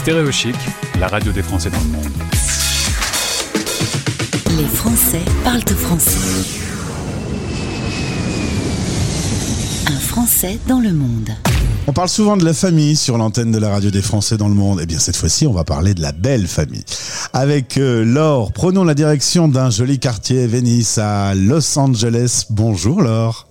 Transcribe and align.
Stéréochic, 0.00 0.56
la 0.98 1.08
radio 1.08 1.30
des 1.30 1.42
Français 1.42 1.68
dans 1.68 1.76
le 1.76 1.84
monde. 1.84 2.06
Les 4.56 4.64
Français 4.64 5.20
parlent 5.44 5.60
au 5.70 5.74
français. 5.74 6.16
Un 9.88 10.00
Français 10.00 10.58
dans 10.66 10.80
le 10.80 10.94
monde. 10.94 11.28
On 11.86 11.92
parle 11.92 12.08
souvent 12.08 12.38
de 12.38 12.46
la 12.46 12.54
famille 12.54 12.96
sur 12.96 13.18
l'antenne 13.18 13.52
de 13.52 13.58
la 13.58 13.68
radio 13.68 13.90
des 13.90 14.00
Français 14.00 14.38
dans 14.38 14.48
le 14.48 14.54
monde. 14.54 14.80
Et 14.80 14.86
bien 14.86 14.98
cette 14.98 15.16
fois-ci, 15.16 15.46
on 15.46 15.52
va 15.52 15.64
parler 15.64 15.92
de 15.92 16.00
la 16.00 16.12
belle 16.12 16.46
famille. 16.46 16.84
Avec 17.34 17.76
euh, 17.76 18.02
Laure, 18.02 18.52
prenons 18.52 18.84
la 18.84 18.94
direction 18.94 19.48
d'un 19.48 19.68
joli 19.68 19.98
quartier 19.98 20.46
Venice 20.46 20.96
à 20.96 21.34
Los 21.34 21.78
Angeles. 21.78 22.46
Bonjour 22.48 23.02
Laure. 23.02 23.49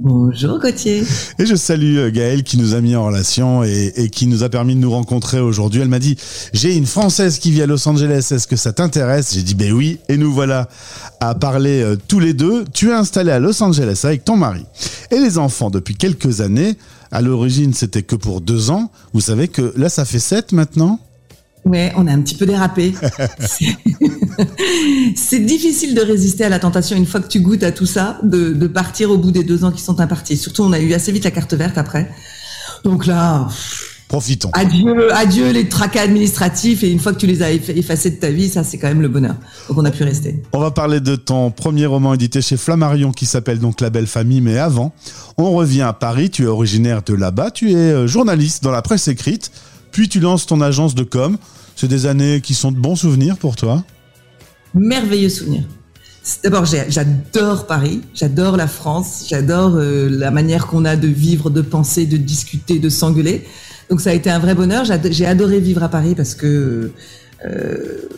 Bonjour 0.00 0.58
Gauthier. 0.58 1.04
Et 1.38 1.46
je 1.46 1.54
salue 1.54 1.98
euh, 1.98 2.10
Gaëlle 2.10 2.42
qui 2.42 2.58
nous 2.58 2.74
a 2.74 2.80
mis 2.80 2.96
en 2.96 3.06
relation 3.06 3.62
et, 3.62 4.10
qui 4.10 4.26
nous 4.26 4.42
a 4.42 4.48
permis 4.48 4.74
de 4.74 4.80
nous 4.80 4.90
rencontrer 4.90 5.38
aujourd'hui. 5.38 5.82
Elle 5.82 5.88
m'a 5.88 6.00
dit, 6.00 6.16
j'ai 6.52 6.74
une 6.76 6.86
Française 6.86 7.38
qui 7.38 7.52
vit 7.52 7.62
à 7.62 7.66
Los 7.66 7.88
Angeles, 7.88 8.28
est-ce 8.32 8.48
que 8.48 8.56
ça 8.56 8.72
t'intéresse? 8.72 9.34
J'ai 9.34 9.42
dit, 9.42 9.54
ben 9.54 9.72
oui. 9.72 10.00
Et 10.08 10.16
nous 10.16 10.32
voilà 10.32 10.68
à 11.20 11.36
parler 11.36 11.80
euh, 11.80 11.96
tous 12.08 12.18
les 12.18 12.34
deux. 12.34 12.64
Tu 12.72 12.90
es 12.90 12.92
installé 12.92 13.30
à 13.30 13.38
Los 13.38 13.62
Angeles 13.62 14.00
avec 14.02 14.24
ton 14.24 14.36
mari 14.36 14.64
et 15.12 15.20
les 15.20 15.38
enfants 15.38 15.70
depuis 15.70 15.94
quelques 15.94 16.40
années. 16.40 16.76
À 17.12 17.22
l'origine, 17.22 17.72
c'était 17.72 18.02
que 18.02 18.16
pour 18.16 18.40
deux 18.40 18.70
ans. 18.70 18.90
Vous 19.12 19.20
savez 19.20 19.46
que 19.46 19.72
là, 19.76 19.88
ça 19.88 20.04
fait 20.04 20.18
sept 20.18 20.50
maintenant? 20.50 20.98
Ouais, 21.64 21.92
on 21.96 22.06
a 22.06 22.12
un 22.12 22.20
petit 22.20 22.34
peu 22.34 22.44
dérapé. 22.44 22.92
c'est 25.16 25.40
difficile 25.40 25.94
de 25.94 26.02
résister 26.02 26.44
à 26.44 26.48
la 26.48 26.58
tentation 26.58 26.96
une 26.96 27.06
fois 27.06 27.20
que 27.20 27.28
tu 27.28 27.40
goûtes 27.40 27.62
à 27.62 27.72
tout 27.72 27.86
ça, 27.86 28.18
de, 28.22 28.52
de, 28.52 28.66
partir 28.66 29.10
au 29.10 29.16
bout 29.16 29.30
des 29.30 29.44
deux 29.44 29.64
ans 29.64 29.72
qui 29.72 29.82
sont 29.82 30.00
impartis. 30.00 30.36
Surtout, 30.36 30.62
on 30.62 30.72
a 30.72 30.78
eu 30.78 30.92
assez 30.92 31.10
vite 31.10 31.24
la 31.24 31.30
carte 31.30 31.54
verte 31.54 31.78
après. 31.78 32.10
Donc 32.84 33.06
là, 33.06 33.48
profitons. 34.08 34.50
Adieu, 34.52 35.12
adieu 35.14 35.50
les 35.50 35.68
tracas 35.68 36.02
administratifs 36.02 36.84
et 36.84 36.90
une 36.90 36.98
fois 36.98 37.12
que 37.12 37.18
tu 37.18 37.26
les 37.26 37.42
as 37.42 37.52
effacés 37.52 38.10
de 38.10 38.16
ta 38.16 38.30
vie, 38.30 38.48
ça 38.48 38.62
c'est 38.62 38.78
quand 38.78 38.88
même 38.88 39.00
le 39.00 39.08
bonheur. 39.08 39.34
Donc 39.68 39.78
on 39.78 39.84
a 39.84 39.90
pu 39.90 40.04
rester. 40.04 40.42
On 40.52 40.58
va 40.58 40.70
parler 40.70 41.00
de 41.00 41.16
ton 41.16 41.50
premier 41.50 41.86
roman 41.86 42.14
édité 42.14 42.42
chez 42.42 42.56
Flammarion 42.56 43.12
qui 43.12 43.26
s'appelle 43.26 43.58
donc 43.58 43.80
La 43.80 43.88
Belle 43.88 44.06
Famille, 44.06 44.42
mais 44.42 44.58
avant, 44.58 44.92
on 45.38 45.52
revient 45.52 45.82
à 45.82 45.94
Paris. 45.94 46.30
Tu 46.30 46.44
es 46.44 46.46
originaire 46.46 47.02
de 47.02 47.14
là-bas, 47.14 47.50
tu 47.50 47.72
es 47.72 47.76
euh, 47.76 48.06
journaliste 48.06 48.62
dans 48.62 48.70
la 48.70 48.82
presse 48.82 49.08
écrite, 49.08 49.50
puis 49.94 50.08
tu 50.08 50.18
lances 50.18 50.44
ton 50.44 50.60
agence 50.60 50.96
de 50.96 51.04
com. 51.04 51.38
C'est 51.76 51.86
des 51.86 52.06
années 52.06 52.40
qui 52.40 52.52
sont 52.52 52.72
de 52.72 52.78
bons 52.78 52.96
souvenirs 52.96 53.38
pour 53.38 53.54
toi 53.54 53.84
Merveilleux 54.74 55.28
souvenirs. 55.28 55.62
D'abord, 56.42 56.64
j'adore 56.64 57.66
Paris, 57.66 58.00
j'adore 58.12 58.56
la 58.56 58.66
France, 58.66 59.26
j'adore 59.28 59.76
euh, 59.76 60.08
la 60.10 60.32
manière 60.32 60.66
qu'on 60.66 60.84
a 60.84 60.96
de 60.96 61.06
vivre, 61.06 61.48
de 61.48 61.60
penser, 61.60 62.06
de 62.06 62.16
discuter, 62.16 62.80
de 62.80 62.88
s'engueuler. 62.88 63.44
Donc 63.88 64.00
ça 64.00 64.10
a 64.10 64.14
été 64.14 64.30
un 64.30 64.40
vrai 64.40 64.56
bonheur. 64.56 64.84
J'ai 64.84 65.26
adoré 65.26 65.60
vivre 65.60 65.84
à 65.84 65.88
Paris 65.88 66.14
parce 66.16 66.34
que 66.34 66.90
euh, 67.46 68.08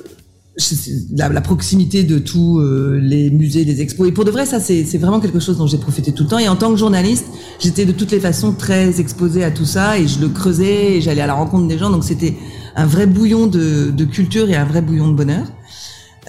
la, 1.15 1.41
proximité 1.43 2.05
de 2.05 2.19
tous 2.19 2.61
euh, 2.61 2.99
les 3.03 3.29
musées, 3.31 3.65
les 3.65 3.83
expos. 3.83 4.09
Et 4.09 4.13
pour 4.13 4.25
de 4.25 4.31
vrai, 4.31 4.47
ça 4.47 4.61
c'est 4.61 4.99
vraiment 4.99 5.21
quelque 5.21 5.41
chose 5.41 5.59
dont 5.59 5.67
j'ai 5.67 5.79
profité 5.79 6.13
tout 6.13 6.23
le 6.23 6.31
temps. 6.31 6.39
Et 6.39 6.49
en 6.49 6.57
tant 6.57 6.71
que 6.71 6.79
journaliste, 6.79 7.27
j'étais 7.59 7.85
de 7.85 7.93
toutes 7.93 8.11
les 8.11 8.21
façons 8.21 8.53
très 8.53 9.01
exposée 9.01 9.45
à 9.45 9.51
tout 9.51 9.65
ça 9.65 9.99
et 9.99 10.07
je 10.07 10.21
le 10.21 10.29
creusais 10.29 10.97
et 10.97 11.01
j'allais 11.01 11.23
à 11.23 11.27
la 11.27 11.35
rencontre 11.35 11.67
des 11.67 11.79
gens. 11.79 11.91
Donc 11.91 12.05
c'était 12.05 12.35
un 12.75 12.87
vrai 12.87 13.07
bouillon 13.07 13.47
de, 13.47 13.91
de, 13.91 14.05
culture 14.05 14.49
et 14.51 14.57
un 14.57 14.65
vrai 14.65 14.83
bouillon 14.83 15.09
de 15.09 15.15
bonheur. 15.15 15.47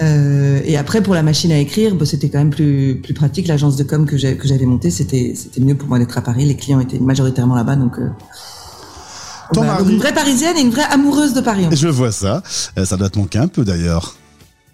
Euh, 0.02 0.62
et 0.64 0.78
après, 0.78 1.02
pour 1.02 1.14
la 1.14 1.24
machine 1.24 1.52
à 1.52 1.58
écrire, 1.58 1.96
bah, 1.96 2.06
c'était 2.06 2.30
quand 2.30 2.38
même 2.38 2.52
plus, 2.52 3.00
plus 3.04 3.14
pratique. 3.14 3.48
L'agence 3.48 3.76
de 3.76 3.84
com 3.84 4.06
que 4.06 4.18
j'avais 4.18 4.66
montée, 4.66 4.92
c'était 4.92 5.34
mieux 5.60 5.76
pour 5.76 5.90
moi 5.90 6.00
d'être 6.00 6.18
à 6.18 6.22
Paris. 6.22 6.46
Les 6.46 6.56
clients 6.56 6.80
étaient 6.80 7.00
majoritairement 7.00 7.56
là-bas, 7.56 7.76
donc 7.76 7.98
euh, 8.00 8.10
une 9.56 9.98
vraie 9.98 10.14
parisienne 10.14 10.58
et 10.58 10.62
une 10.62 10.70
vraie 10.70 10.86
amoureuse 10.92 11.34
de 11.34 11.42
Paris. 11.42 11.68
Je 11.72 11.88
vois 11.88 12.12
ça. 12.12 12.44
Euh, 12.78 12.86
ça 12.86 12.98
doit 12.98 13.10
te 13.10 13.18
manquer 13.18 13.40
un 13.40 13.48
peu 13.48 13.64
d'ailleurs. 13.66 14.16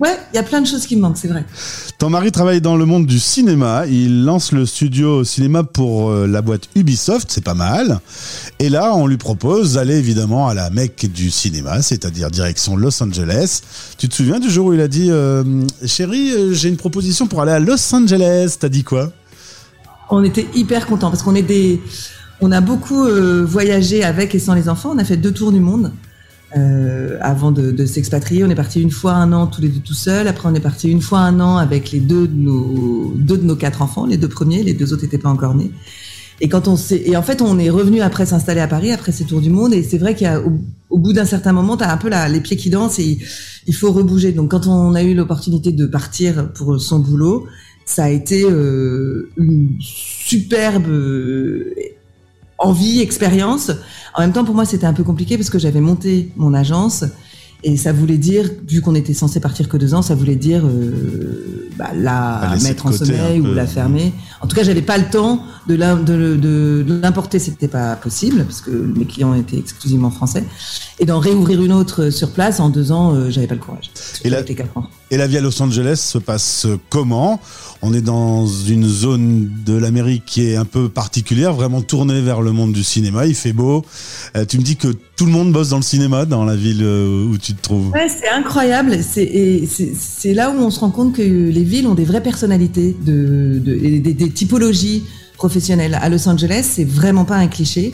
Ouais, 0.03 0.19
il 0.33 0.35
y 0.35 0.39
a 0.39 0.43
plein 0.43 0.59
de 0.59 0.67
choses 0.67 0.85
qui 0.85 0.97
me 0.97 1.01
manquent, 1.01 1.17
c'est 1.17 1.29
vrai. 1.29 1.45
Ton 1.97 2.09
mari 2.09 2.33
travaille 2.33 2.59
dans 2.59 2.75
le 2.75 2.83
monde 2.83 3.05
du 3.05 3.19
cinéma. 3.19 3.85
Il 3.87 4.25
lance 4.25 4.51
le 4.51 4.65
studio 4.65 5.23
cinéma 5.23 5.63
pour 5.63 6.09
euh, 6.09 6.27
la 6.27 6.41
boîte 6.41 6.67
Ubisoft, 6.75 7.31
c'est 7.31 7.43
pas 7.43 7.53
mal. 7.53 8.01
Et 8.59 8.67
là, 8.67 8.93
on 8.95 9.07
lui 9.07 9.15
propose 9.15 9.75
d'aller 9.75 9.95
évidemment 9.95 10.49
à 10.49 10.53
la 10.53 10.69
mecque 10.71 11.09
du 11.09 11.31
cinéma, 11.31 11.81
c'est-à-dire 11.81 12.29
direction 12.29 12.75
Los 12.75 13.01
Angeles. 13.01 13.61
Tu 13.97 14.09
te 14.09 14.13
souviens 14.13 14.41
du 14.41 14.49
jour 14.49 14.67
où 14.67 14.73
il 14.73 14.81
a 14.81 14.89
dit 14.89 15.07
euh, 15.09 15.63
Chérie, 15.85 16.53
j'ai 16.53 16.67
une 16.67 16.75
proposition 16.75 17.25
pour 17.25 17.41
aller 17.41 17.53
à 17.53 17.59
Los 17.61 17.95
Angeles 17.95 18.57
T'as 18.59 18.67
dit 18.67 18.83
quoi? 18.83 19.09
On 20.09 20.21
était 20.21 20.47
hyper 20.53 20.85
contents 20.85 21.11
parce 21.11 21.23
qu'on 21.23 21.35
est 21.35 21.43
des 21.43 21.79
on 22.41 22.51
a 22.51 22.59
beaucoup 22.59 23.05
euh, 23.05 23.45
voyagé 23.45 24.03
avec 24.03 24.35
et 24.35 24.39
sans 24.39 24.53
les 24.53 24.67
enfants. 24.67 24.91
On 24.93 24.97
a 24.97 25.05
fait 25.05 25.15
deux 25.15 25.31
tours 25.31 25.53
du 25.53 25.61
monde 25.61 25.93
euh, 26.55 27.17
avant 27.21 27.51
de, 27.51 27.85
s'expatrier. 27.85 28.43
On 28.43 28.49
est 28.49 28.55
parti 28.55 28.81
une 28.81 28.91
fois 28.91 29.13
un 29.13 29.33
an 29.33 29.47
tous 29.47 29.61
les 29.61 29.69
deux 29.69 29.79
tout 29.79 29.93
seuls. 29.93 30.27
Après, 30.27 30.47
on 30.47 30.53
est 30.53 30.59
parti 30.59 30.89
une 30.89 31.01
fois 31.01 31.19
un 31.19 31.39
an 31.39 31.57
avec 31.57 31.91
les 31.91 31.99
deux 31.99 32.27
de 32.27 32.35
nos 32.35 33.13
deux 33.15 33.37
de 33.37 33.43
nos 33.43 33.55
quatre 33.55 33.81
enfants, 33.81 34.05
les 34.05 34.17
deux 34.17 34.27
premiers. 34.27 34.63
Les 34.63 34.73
deux 34.73 34.93
autres 34.93 35.03
n'étaient 35.03 35.17
pas 35.17 35.29
encore 35.29 35.55
nés. 35.55 35.71
Et 36.41 36.49
quand 36.49 36.67
on 36.67 36.75
s'est, 36.75 37.01
et 37.05 37.15
en 37.15 37.21
fait, 37.21 37.41
on 37.41 37.57
est 37.57 37.69
revenu 37.69 38.01
après 38.01 38.25
s'installer 38.25 38.61
à 38.61 38.67
Paris 38.67 38.91
après 38.91 39.11
ces 39.11 39.23
tours 39.23 39.41
du 39.41 39.49
monde. 39.49 39.73
Et 39.73 39.83
c'est 39.83 39.97
vrai 39.97 40.15
qu'au 40.15 40.51
au 40.89 40.99
bout 40.99 41.13
d'un 41.13 41.25
certain 41.25 41.53
moment, 41.53 41.77
tu 41.77 41.83
as 41.83 41.91
un 41.91 41.97
peu 41.97 42.09
la, 42.09 42.27
les 42.27 42.41
pieds 42.41 42.57
qui 42.57 42.69
dansent 42.69 42.99
et 42.99 43.17
il 43.65 43.75
faut 43.75 43.91
rebouger. 43.91 44.31
Donc, 44.31 44.51
quand 44.51 44.67
on 44.67 44.93
a 44.93 45.03
eu 45.03 45.13
l'opportunité 45.13 45.71
de 45.71 45.85
partir 45.85 46.51
pour 46.53 46.79
son 46.79 46.99
boulot, 46.99 47.47
ça 47.85 48.05
a 48.05 48.09
été 48.09 48.43
euh, 48.43 49.29
une 49.37 49.75
superbe 49.79 50.87
envie, 52.57 53.01
expérience. 53.01 53.71
En 54.15 54.21
même 54.21 54.31
temps, 54.31 54.45
pour 54.45 54.55
moi, 54.55 54.65
c'était 54.65 54.85
un 54.85 54.93
peu 54.93 55.03
compliqué 55.03 55.37
parce 55.37 55.49
que 55.49 55.59
j'avais 55.59 55.81
monté 55.81 56.31
mon 56.35 56.53
agence 56.53 57.03
et 57.65 57.77
ça 57.77 57.93
voulait 57.93 58.17
dire, 58.17 58.49
vu 58.67 58.81
qu'on 58.81 58.93
était 58.93 59.13
censé 59.13 59.39
partir 59.39 59.69
que 59.69 59.77
deux 59.77 59.93
ans, 59.93 60.01
ça 60.01 60.15
voulait 60.15 60.35
dire 60.35 60.65
euh, 60.65 61.69
bah, 61.77 61.91
la 61.95 62.55
mettre 62.61 62.87
en 62.87 62.91
sommeil 62.91 63.39
ou 63.39 63.53
la 63.53 63.65
fermer. 63.65 64.11
En 64.41 64.47
tout 64.47 64.55
cas, 64.55 64.63
j'avais 64.63 64.81
pas 64.81 64.97
le 64.97 65.05
temps 65.05 65.43
de 65.67 65.75
l'importer, 67.01 67.39
c'était 67.39 67.69
pas 67.69 67.95
possible 67.95 68.43
parce 68.43 68.59
que 68.59 68.71
mes 68.71 69.05
clients 69.05 69.33
étaient 69.33 69.57
exclusivement 69.57 70.11
français. 70.11 70.43
Et 70.99 71.05
d'en 71.05 71.19
réouvrir 71.19 71.63
une 71.63 71.71
autre 71.71 72.09
sur 72.09 72.31
place 72.31 72.59
en 72.59 72.69
deux 72.69 72.91
ans, 72.91 73.13
euh, 73.13 73.29
j'avais 73.29 73.47
pas 73.47 73.55
le 73.55 73.61
courage. 73.61 73.91
Et 74.25 74.29
la, 74.29 74.43
et 75.13 75.17
la 75.17 75.27
vie 75.27 75.37
à 75.37 75.41
Los 75.41 75.61
Angeles 75.61 75.97
se 75.97 76.17
passe 76.17 76.65
comment? 76.89 77.39
On 77.83 77.93
est 77.93 78.01
dans 78.01 78.47
une 78.47 78.87
zone 78.87 79.51
de 79.63 79.73
l'Amérique 79.77 80.23
qui 80.25 80.47
est 80.47 80.55
un 80.55 80.65
peu 80.65 80.89
particulière, 80.89 81.53
vraiment 81.53 81.83
tournée 81.83 82.19
vers 82.21 82.41
le 82.41 82.51
monde 82.51 82.73
du 82.73 82.83
cinéma. 82.83 83.27
Il 83.27 83.35
fait 83.35 83.53
beau. 83.53 83.85
Euh, 84.35 84.43
tu 84.45 84.57
me 84.57 84.63
dis 84.63 84.75
que 84.75 84.87
tout 84.87 85.27
le 85.27 85.31
monde 85.31 85.51
bosse 85.51 85.69
dans 85.69 85.77
le 85.77 85.83
cinéma 85.83 86.25
dans 86.25 86.45
la 86.45 86.55
ville 86.55 86.81
euh, 86.81 87.27
où 87.27 87.37
tu 87.37 87.53
te 87.53 87.61
trouves. 87.61 87.91
Ouais, 87.91 88.07
c'est 88.09 88.29
incroyable. 88.29 88.97
C'est 89.03 90.33
là 90.33 90.49
où 90.49 90.55
on 90.59 90.71
se 90.71 90.79
rend 90.79 90.89
compte 90.89 91.13
que 91.13 91.21
les 91.21 91.63
villes 91.63 91.85
ont 91.85 91.93
des 91.93 92.05
vraies 92.05 92.23
personnalités, 92.23 92.95
de, 93.05 93.61
de 93.63 93.75
des, 93.99 94.13
des 94.13 94.29
typologies 94.31 95.03
professionnelles. 95.37 95.99
À 96.01 96.09
Los 96.09 96.27
Angeles, 96.27 96.65
c'est 96.67 96.85
vraiment 96.85 97.25
pas 97.25 97.35
un 97.35 97.47
cliché. 97.47 97.93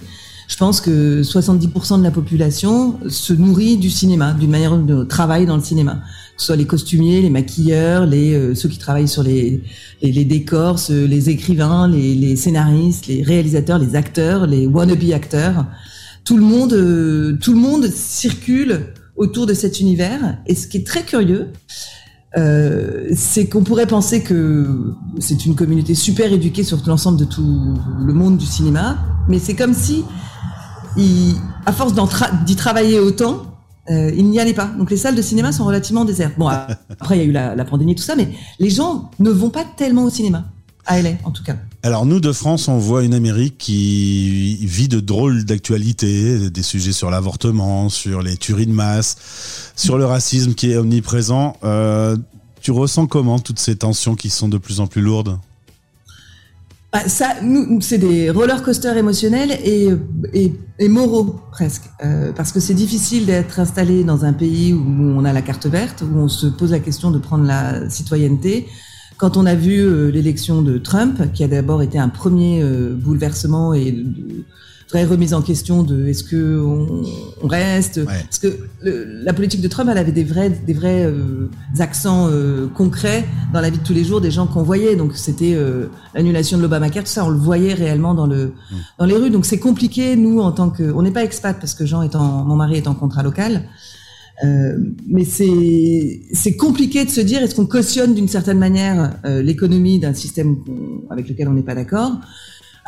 Je 0.49 0.57
pense 0.57 0.81
que 0.81 1.21
70% 1.21 1.99
de 1.99 2.03
la 2.03 2.09
population 2.09 2.99
se 3.07 3.33
nourrit 3.33 3.77
du 3.77 3.91
cinéma, 3.91 4.33
d'une 4.33 4.49
manière 4.49 4.77
de 4.77 5.03
travail 5.03 5.45
dans 5.45 5.55
le 5.55 5.61
cinéma. 5.61 6.01
Que 6.35 6.41
ce 6.41 6.47
soit 6.47 6.55
les 6.55 6.65
costumiers, 6.65 7.21
les 7.21 7.29
maquilleurs, 7.29 8.07
les 8.07 8.33
euh, 8.33 8.55
ceux 8.55 8.67
qui 8.67 8.79
travaillent 8.79 9.07
sur 9.07 9.21
les 9.21 9.63
les, 10.01 10.11
les 10.11 10.25
décors, 10.25 10.79
les 10.89 11.29
écrivains, 11.29 11.87
les, 11.87 12.15
les, 12.15 12.35
scénaristes, 12.35 13.05
les 13.05 13.21
réalisateurs, 13.21 13.77
les 13.77 13.95
acteurs, 13.95 14.47
les 14.47 14.65
wannabe 14.65 15.03
acteurs. 15.13 15.65
Tout 16.25 16.35
le 16.35 16.43
monde, 16.43 16.73
euh, 16.73 17.37
tout 17.39 17.53
le 17.53 17.59
monde 17.59 17.85
circule 17.85 18.87
autour 19.17 19.45
de 19.45 19.53
cet 19.53 19.79
univers. 19.79 20.39
Et 20.47 20.55
ce 20.55 20.67
qui 20.67 20.77
est 20.77 20.87
très 20.87 21.03
curieux, 21.03 21.49
euh, 22.37 23.07
c'est 23.15 23.47
qu'on 23.47 23.63
pourrait 23.63 23.87
penser 23.87 24.23
que 24.23 24.95
c'est 25.19 25.45
une 25.45 25.55
communauté 25.55 25.93
super 25.93 26.33
éduquée 26.33 26.63
sur 26.63 26.79
l'ensemble 26.87 27.19
de 27.19 27.25
tout 27.25 27.75
le 27.99 28.13
monde 28.13 28.37
du 28.37 28.45
cinéma, 28.45 28.97
mais 29.29 29.39
c'est 29.39 29.55
comme 29.55 29.73
si 29.73 30.03
à 31.65 31.71
force 31.71 31.93
d'y 32.45 32.55
travailler 32.55 32.99
autant, 32.99 33.43
euh, 33.89 34.11
il 34.15 34.29
n'y 34.29 34.39
allait 34.39 34.53
pas. 34.53 34.65
Donc 34.77 34.91
les 34.91 34.97
salles 34.97 35.15
de 35.15 35.21
cinéma 35.21 35.51
sont 35.51 35.65
relativement 35.65 36.05
désertes. 36.05 36.37
Bon, 36.37 36.47
après 36.99 37.17
il 37.17 37.19
y 37.19 37.21
a 37.21 37.25
eu 37.25 37.31
la, 37.31 37.65
pandémie 37.65 37.93
et 37.93 37.95
tout 37.95 38.03
ça, 38.03 38.15
mais 38.15 38.29
les 38.59 38.69
gens 38.69 39.09
ne 39.19 39.29
vont 39.29 39.49
pas 39.49 39.63
tellement 39.77 40.03
au 40.03 40.09
cinéma. 40.09 40.45
À 40.85 40.99
LA, 41.01 41.11
en 41.23 41.29
tout 41.29 41.43
cas. 41.43 41.55
Alors 41.83 42.05
nous 42.07 42.19
de 42.19 42.31
France, 42.31 42.67
on 42.67 42.79
voit 42.79 43.03
une 43.03 43.13
Amérique 43.13 43.59
qui 43.59 44.57
vit 44.65 44.87
de 44.87 44.99
drôles 44.99 45.45
d'actualités, 45.45 46.49
des 46.49 46.63
sujets 46.63 46.93
sur 46.93 47.11
l'avortement, 47.11 47.89
sur 47.89 48.23
les 48.23 48.37
tueries 48.37 48.65
de 48.65 48.71
masse, 48.71 49.71
sur 49.75 49.99
le 49.99 50.05
racisme 50.05 50.55
qui 50.55 50.71
est 50.71 50.77
omniprésent. 50.77 51.57
Euh, 51.63 52.17
tu 52.61 52.71
ressens 52.71 53.05
comment 53.05 53.37
toutes 53.37 53.59
ces 53.59 53.75
tensions 53.75 54.15
qui 54.15 54.31
sont 54.31 54.49
de 54.49 54.57
plus 54.57 54.79
en 54.79 54.87
plus 54.87 55.01
lourdes? 55.01 55.37
Bah, 56.91 57.07
ça, 57.07 57.35
nous, 57.43 57.81
c'est 57.81 57.99
des 57.99 58.31
roller 58.31 58.63
coasters 58.63 58.97
émotionnels 58.97 59.51
et, 59.63 59.89
et, 60.33 60.53
et 60.79 60.87
moraux 60.87 61.39
presque, 61.51 61.83
euh, 62.03 62.31
parce 62.31 62.51
que 62.51 62.59
c'est 62.59 62.73
difficile 62.73 63.27
d'être 63.27 63.59
installé 63.59 64.03
dans 64.03 64.25
un 64.25 64.33
pays 64.33 64.73
où 64.73 64.83
on 64.87 65.23
a 65.23 65.31
la 65.31 65.43
carte 65.43 65.67
verte, 65.67 66.01
où 66.01 66.17
on 66.17 66.27
se 66.27 66.47
pose 66.47 66.71
la 66.71 66.79
question 66.79 67.11
de 67.11 67.19
prendre 67.19 67.45
la 67.45 67.87
citoyenneté. 67.91 68.67
Quand 69.17 69.37
on 69.37 69.45
a 69.45 69.53
vu 69.53 69.77
euh, 69.81 70.09
l'élection 70.09 70.63
de 70.63 70.79
Trump, 70.79 71.31
qui 71.33 71.43
a 71.43 71.47
d'abord 71.47 71.83
été 71.83 71.99
un 71.99 72.09
premier 72.09 72.63
euh, 72.63 72.95
bouleversement 72.95 73.75
et 73.75 73.95
vraie 74.89 75.05
remise 75.05 75.33
en 75.33 75.41
question 75.41 75.83
de 75.83 76.07
est-ce 76.07 76.23
que 76.23 76.59
on, 76.59 77.47
reste 77.47 78.03
Parce 78.05 78.39
que 78.39 78.59
la 78.81 79.33
politique 79.33 79.61
de 79.61 79.67
Trump, 79.67 79.89
elle 79.91 79.97
avait 79.97 80.11
des 80.11 80.23
vrais, 80.23 80.49
des 80.49 80.73
vrais 80.73 81.05
euh, 81.05 81.49
accents 81.77 82.27
euh, 82.29 82.67
concrets 82.67 83.25
dans 83.53 83.61
la 83.61 83.69
vie 83.69 83.77
de 83.77 83.83
tous 83.83 83.93
les 83.93 84.03
jours 84.03 84.19
des 84.19 84.31
gens 84.31 84.47
qu'on 84.47 84.63
voyait. 84.63 84.95
Donc 84.95 85.15
c'était 85.15 85.53
euh, 85.53 85.87
l'annulation 86.15 86.57
de 86.57 86.63
l'Obamacare, 86.63 87.03
tout 87.03 87.09
ça, 87.09 87.23
on 87.23 87.29
le 87.29 87.37
voyait 87.37 87.73
réellement 87.73 88.15
dans 88.15 88.25
le 88.25 88.47
mm. 88.47 88.75
dans 88.97 89.05
les 89.05 89.15
rues. 89.15 89.29
Donc 89.29 89.45
c'est 89.45 89.59
compliqué, 89.59 90.15
nous, 90.15 90.39
en 90.39 90.51
tant 90.51 90.71
que, 90.71 90.83
on 90.83 91.03
n'est 91.03 91.11
pas 91.11 91.23
expat 91.23 91.57
parce 91.59 91.75
que 91.75 91.85
Jean 91.85 92.01
est 92.01 92.15
en, 92.15 92.43
mon 92.43 92.55
mari 92.55 92.77
est 92.77 92.87
en 92.87 92.95
contrat 92.95 93.23
local. 93.23 93.63
Mais 94.41 95.25
c'est 95.25 96.21
c'est 96.31 96.55
compliqué 96.55 97.03
de 97.03 97.09
se 97.09 97.19
dire 97.19 97.43
est-ce 97.43 97.55
qu'on 97.55 97.65
cautionne 97.65 98.15
d'une 98.15 98.29
certaine 98.29 98.57
manière 98.57 99.19
l'économie 99.25 99.99
d'un 99.99 100.13
système 100.13 100.55
avec 101.09 101.27
lequel 101.27 101.49
on 101.49 101.53
n'est 101.53 101.61
pas 101.61 101.75
d'accord 101.75 102.13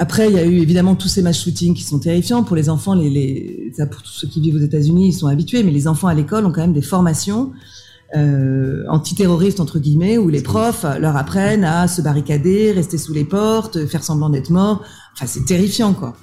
après, 0.02 0.30
il 0.30 0.36
y 0.36 0.40
a 0.40 0.46
eu 0.46 0.58
évidemment 0.58 0.96
tous 0.96 1.10
ces 1.10 1.22
match 1.22 1.44
shootings 1.44 1.76
qui 1.76 1.84
sont 1.84 2.00
terrifiants 2.00 2.42
pour 2.42 2.56
les 2.56 2.70
enfants. 2.70 2.96
Les, 2.96 3.08
les, 3.08 3.72
ça, 3.78 3.86
pour 3.86 4.02
tous 4.02 4.12
ceux 4.12 4.28
qui 4.28 4.42
vivent 4.42 4.56
aux 4.56 4.66
États-Unis, 4.66 5.10
ils 5.10 5.14
sont 5.14 5.28
habitués, 5.28 5.62
mais 5.62 5.70
les 5.70 5.88
enfants 5.88 6.08
à 6.08 6.16
l'école 6.16 6.44
ont 6.48 6.52
quand 6.52 6.62
même 6.62 6.74
des 6.74 6.82
formations 6.82 7.52
euh, 8.16 8.84
antiterroristes 8.90 9.60
entre 9.60 9.78
guillemets 9.78 10.18
où 10.18 10.28
les 10.28 10.42
profs 10.42 10.88
leur 11.00 11.16
apprennent 11.16 11.64
à 11.64 11.88
se 11.88 12.02
barricader, 12.02 12.72
rester 12.72 12.98
sous 12.98 13.14
les 13.14 13.26
portes, 13.26 13.86
faire 13.86 14.04
semblant 14.04 14.32
d'être 14.32 14.50
morts. 14.50 14.82
Enfin, 15.14 15.28
c'est 15.28 15.46
terrifiant, 15.46 15.94
quoi. 15.94 16.18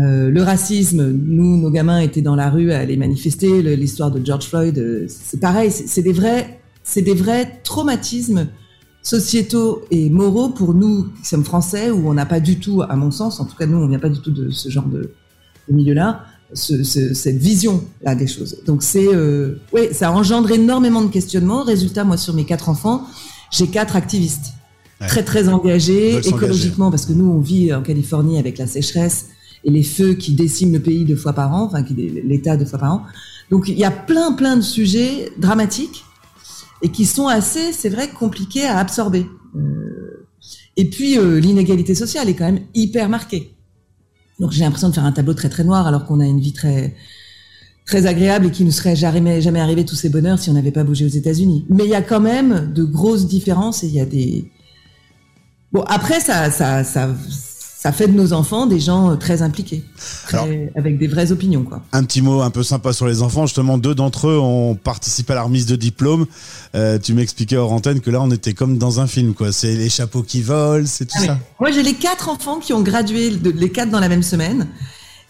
Euh, 0.00 0.30
le 0.30 0.42
racisme, 0.42 1.12
nous, 1.12 1.58
nos 1.58 1.70
gamins 1.70 2.00
étaient 2.00 2.22
dans 2.22 2.34
la 2.34 2.48
rue 2.48 2.72
à 2.72 2.78
aller 2.78 2.96
manifester. 2.96 3.60
L'histoire 3.76 4.10
de 4.10 4.24
George 4.24 4.46
Floyd, 4.46 4.78
euh, 4.78 5.04
c'est 5.06 5.38
pareil. 5.38 5.70
C'est 5.70 6.00
des 6.00 6.14
vrais, 6.14 6.60
c'est 6.82 7.02
des 7.02 7.14
vrais 7.14 7.60
traumatismes 7.62 8.48
sociétaux 9.02 9.84
et 9.90 10.10
moraux 10.10 10.50
pour 10.50 10.74
nous 10.74 11.08
qui 11.20 11.28
sommes 11.28 11.44
français, 11.44 11.90
où 11.90 12.08
on 12.08 12.14
n'a 12.14 12.26
pas 12.26 12.40
du 12.40 12.58
tout, 12.60 12.82
à 12.82 12.94
mon 12.96 13.10
sens, 13.10 13.40
en 13.40 13.44
tout 13.44 13.56
cas 13.56 13.66
nous, 13.66 13.78
on 13.78 13.88
vient 13.88 13.98
pas 13.98 14.08
du 14.08 14.20
tout 14.20 14.30
de 14.30 14.50
ce 14.50 14.68
genre 14.68 14.86
de, 14.86 15.12
milieu-là, 15.68 16.24
ce, 16.52 16.82
cette 16.82 17.38
vision-là 17.38 18.14
des 18.14 18.26
choses. 18.26 18.58
Donc 18.66 18.82
c'est, 18.82 19.08
euh, 19.08 19.60
ouais, 19.72 19.92
ça 19.92 20.12
engendre 20.12 20.50
énormément 20.50 21.02
de 21.02 21.10
questionnements. 21.10 21.62
Résultat, 21.64 22.04
moi, 22.04 22.16
sur 22.16 22.34
mes 22.34 22.44
quatre 22.44 22.68
enfants, 22.68 23.06
j'ai 23.50 23.66
quatre 23.66 23.96
activistes 23.96 24.52
très 25.08 25.24
très 25.24 25.48
engagés 25.48 26.18
écologiquement, 26.18 26.90
parce 26.90 27.06
que 27.06 27.12
nous, 27.12 27.28
on 27.28 27.40
vit 27.40 27.74
en 27.74 27.82
Californie 27.82 28.38
avec 28.38 28.58
la 28.58 28.68
sécheresse 28.68 29.26
et 29.64 29.70
les 29.70 29.82
feux 29.82 30.14
qui 30.14 30.34
déciment 30.34 30.72
le 30.72 30.80
pays 30.80 31.04
deux 31.04 31.16
fois 31.16 31.32
par 31.32 31.52
an, 31.52 31.64
enfin 31.64 31.84
l'État 31.96 32.56
deux 32.56 32.66
fois 32.66 32.78
par 32.78 32.92
an. 32.94 33.02
Donc 33.50 33.68
il 33.68 33.78
y 33.78 33.84
a 33.84 33.90
plein 33.90 34.32
plein 34.32 34.56
de 34.56 34.62
sujets 34.62 35.30
dramatiques 35.38 36.04
et 36.82 36.90
qui 36.90 37.06
sont 37.06 37.28
assez, 37.28 37.72
c'est 37.72 37.88
vrai, 37.88 38.08
compliqués 38.10 38.64
à 38.64 38.78
absorber. 38.78 39.26
Euh, 39.56 40.26
et 40.76 40.88
puis 40.88 41.18
euh, 41.18 41.38
l'inégalité 41.38 41.94
sociale 41.94 42.28
est 42.28 42.34
quand 42.34 42.44
même 42.44 42.60
hyper 42.74 43.08
marquée. 43.08 43.54
Donc 44.40 44.50
j'ai 44.50 44.64
l'impression 44.64 44.88
de 44.88 44.94
faire 44.94 45.04
un 45.04 45.12
tableau 45.12 45.34
très 45.34 45.48
très 45.48 45.64
noir 45.64 45.86
alors 45.86 46.04
qu'on 46.04 46.20
a 46.20 46.26
une 46.26 46.40
vie 46.40 46.52
très 46.52 46.94
très 47.84 48.06
agréable 48.06 48.46
et 48.46 48.50
qui 48.50 48.64
ne 48.64 48.70
serait 48.70 48.96
jamais 48.96 49.40
jamais 49.40 49.60
arrivé 49.60 49.84
tous 49.84 49.94
ces 49.94 50.08
bonheurs 50.08 50.38
si 50.38 50.50
on 50.50 50.54
n'avait 50.54 50.72
pas 50.72 50.84
bougé 50.84 51.04
aux 51.04 51.08
États-Unis. 51.08 51.66
Mais 51.68 51.84
il 51.84 51.90
y 51.90 51.94
a 51.94 52.02
quand 52.02 52.20
même 52.20 52.72
de 52.72 52.82
grosses 52.82 53.26
différences 53.26 53.84
et 53.84 53.86
il 53.86 53.94
y 53.94 54.00
a 54.00 54.06
des 54.06 54.50
bon 55.72 55.82
après 55.82 56.20
ça 56.20 56.50
ça 56.50 57.14
fait 57.90 58.06
de 58.06 58.12
nos 58.12 58.32
enfants 58.32 58.66
des 58.66 58.78
gens 58.78 59.10
euh, 59.10 59.16
très 59.16 59.42
impliqués, 59.42 59.82
avec 60.76 60.98
des 60.98 61.08
vraies 61.08 61.32
opinions. 61.32 61.64
Quoi. 61.64 61.82
Un 61.92 62.04
petit 62.04 62.22
mot 62.22 62.40
un 62.40 62.50
peu 62.50 62.62
sympa 62.62 62.92
sur 62.92 63.08
les 63.08 63.22
enfants. 63.22 63.46
Justement, 63.46 63.76
deux 63.76 63.96
d'entre 63.96 64.28
eux 64.28 64.38
ont 64.38 64.76
participé 64.76 65.32
à 65.32 65.36
la 65.36 65.42
remise 65.42 65.66
de 65.66 65.74
diplôme. 65.74 66.26
Euh, 66.76 67.00
tu 67.00 67.12
m'expliquais 67.12 67.56
hors 67.56 67.72
antenne 67.72 68.00
que 68.00 68.10
là, 68.10 68.22
on 68.22 68.30
était 68.30 68.54
comme 68.54 68.78
dans 68.78 69.00
un 69.00 69.08
film. 69.08 69.34
quoi. 69.34 69.50
C'est 69.50 69.74
les 69.74 69.88
chapeaux 69.88 70.22
qui 70.22 70.42
volent, 70.42 70.86
c'est 70.86 71.06
tout 71.06 71.18
ah 71.22 71.26
ça. 71.26 71.38
Moi, 71.58 71.72
j'ai 71.72 71.82
les 71.82 71.94
quatre 71.94 72.28
enfants 72.28 72.60
qui 72.60 72.72
ont 72.72 72.82
gradué, 72.82 73.30
les 73.30 73.72
quatre 73.72 73.90
dans 73.90 74.00
la 74.00 74.08
même 74.08 74.22
semaine. 74.22 74.68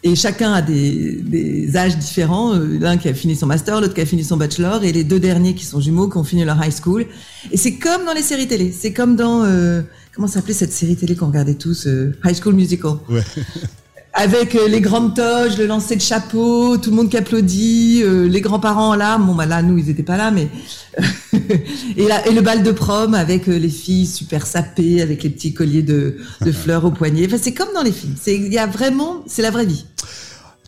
Et 0.04 0.16
chacun 0.16 0.52
a 0.52 0.62
des, 0.62 1.20
des 1.22 1.76
âges 1.76 1.96
différents. 1.96 2.54
Euh, 2.54 2.78
l'un 2.80 2.96
qui 2.96 3.08
a 3.08 3.14
fini 3.14 3.36
son 3.36 3.46
master, 3.46 3.80
l'autre 3.80 3.94
qui 3.94 4.00
a 4.00 4.06
fini 4.06 4.24
son 4.24 4.36
bachelor, 4.36 4.82
et 4.82 4.92
les 4.92 5.04
deux 5.04 5.20
derniers 5.20 5.54
qui 5.54 5.64
sont 5.64 5.80
jumeaux, 5.80 6.08
qui 6.08 6.16
ont 6.16 6.24
fini 6.24 6.44
leur 6.44 6.62
high 6.64 6.72
school. 6.72 7.06
Et 7.52 7.56
c'est 7.56 7.76
comme 7.76 8.04
dans 8.04 8.12
les 8.12 8.22
séries 8.22 8.48
télé. 8.48 8.72
C'est 8.72 8.92
comme 8.92 9.14
dans... 9.14 9.44
Euh, 9.44 9.82
comment 10.12 10.26
s'appelait 10.26 10.54
cette 10.54 10.72
série 10.72 10.96
télé 10.96 11.14
qu'on 11.14 11.28
regardait 11.28 11.54
tous, 11.54 11.86
euh, 11.86 12.16
High 12.24 12.36
School 12.40 12.54
Musical? 12.54 12.94
Ouais. 13.08 13.22
Avec 14.14 14.54
euh, 14.54 14.68
les 14.68 14.82
grandes 14.82 15.16
toges, 15.16 15.56
le 15.56 15.66
lancer 15.66 15.96
de 15.96 16.02
chapeau, 16.02 16.76
tout 16.76 16.90
le 16.90 16.96
monde 16.96 17.08
qui 17.08 17.16
applaudit, 17.16 18.02
euh, 18.04 18.28
les 18.28 18.42
grands-parents 18.42 18.90
en 18.90 18.94
larmes. 18.94 19.26
Bon, 19.26 19.34
bah 19.34 19.46
là, 19.46 19.62
nous, 19.62 19.78
ils 19.78 19.88
étaient 19.88 20.02
pas 20.02 20.18
là, 20.18 20.30
mais 20.30 20.48
et, 21.96 22.32
le 22.32 22.40
bal 22.42 22.62
de 22.62 22.72
prom 22.72 23.14
avec 23.14 23.46
les 23.46 23.68
filles 23.70 24.06
super 24.06 24.46
sapées, 24.46 25.00
avec 25.00 25.22
les 25.22 25.30
petits 25.30 25.54
colliers 25.54 25.82
de, 25.82 26.18
de 26.42 26.52
fleurs 26.52 26.84
au 26.84 26.90
poignet. 26.90 27.24
Enfin, 27.26 27.38
c'est 27.40 27.54
comme 27.54 27.72
dans 27.74 27.82
les 27.82 27.92
films. 27.92 28.14
C'est, 28.20 28.36
il 28.36 28.52
y 28.52 28.58
a 28.58 28.66
vraiment, 28.66 29.22
c'est 29.26 29.42
la 29.42 29.50
vraie 29.50 29.66
vie. 29.66 29.86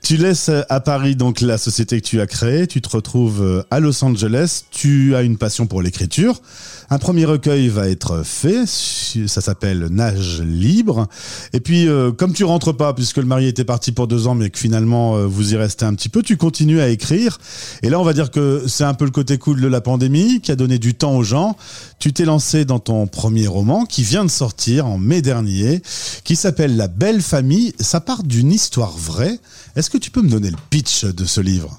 Tu 0.04 0.18
laisses 0.18 0.50
à 0.68 0.80
Paris 0.80 1.16
donc 1.16 1.40
la 1.40 1.56
société 1.56 1.98
que 1.98 2.06
tu 2.06 2.20
as 2.20 2.26
créée, 2.26 2.66
tu 2.66 2.82
te 2.82 2.90
retrouves 2.90 3.64
à 3.70 3.80
Los 3.80 4.04
Angeles, 4.04 4.64
tu 4.70 5.16
as 5.16 5.22
une 5.22 5.38
passion 5.38 5.66
pour 5.66 5.80
l'écriture. 5.80 6.42
Un 6.90 6.98
premier 6.98 7.24
recueil 7.24 7.68
va 7.68 7.88
être 7.88 8.22
fait, 8.22 8.66
ça 8.66 9.40
s'appelle 9.40 9.86
Nage 9.90 10.42
libre. 10.42 11.08
Et 11.54 11.60
puis, 11.60 11.88
euh, 11.88 12.12
comme 12.12 12.34
tu 12.34 12.44
rentres 12.44 12.76
pas, 12.76 12.92
puisque 12.92 13.16
le 13.16 13.24
mari 13.24 13.46
était 13.46 13.64
parti 13.64 13.92
pour 13.92 14.06
deux 14.06 14.26
ans, 14.26 14.34
mais 14.34 14.50
que 14.50 14.58
finalement 14.58 15.16
euh, 15.16 15.26
vous 15.26 15.54
y 15.54 15.56
restez 15.56 15.86
un 15.86 15.94
petit 15.94 16.10
peu, 16.10 16.22
tu 16.22 16.36
continues 16.36 16.80
à 16.80 16.88
écrire. 16.88 17.38
Et 17.82 17.88
là, 17.88 17.98
on 17.98 18.04
va 18.04 18.12
dire 18.12 18.30
que 18.30 18.64
c'est 18.66 18.84
un 18.84 18.92
peu 18.92 19.06
le 19.06 19.10
côté 19.10 19.38
cool 19.38 19.62
de 19.62 19.66
la 19.66 19.80
pandémie 19.80 20.42
qui 20.42 20.52
a 20.52 20.56
donné 20.56 20.78
du 20.78 20.94
temps 20.94 21.16
aux 21.16 21.22
gens. 21.22 21.56
Tu 21.98 22.12
t'es 22.12 22.26
lancé 22.26 22.66
dans 22.66 22.78
ton 22.78 23.06
premier 23.06 23.46
roman 23.46 23.86
qui 23.86 24.02
vient 24.02 24.24
de 24.24 24.30
sortir 24.30 24.86
en 24.86 24.98
mai 24.98 25.22
dernier, 25.22 25.80
qui 26.22 26.36
s'appelle 26.36 26.76
La 26.76 26.88
Belle 26.88 27.22
Famille. 27.22 27.72
Ça 27.80 28.00
part 28.00 28.22
d'une 28.24 28.52
histoire 28.52 28.94
vraie. 28.96 29.38
Est-ce 29.74 29.88
que 29.94 29.98
tu 29.98 30.10
peux 30.10 30.22
me 30.22 30.28
donner 30.28 30.50
le 30.50 30.56
pitch 30.70 31.04
de 31.04 31.24
ce 31.24 31.40
livre? 31.40 31.78